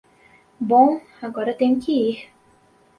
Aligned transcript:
Bom, 0.59 0.99
agora 1.21 1.53
tenho 1.55 1.79
que 1.79 1.91
ir. 1.91 2.29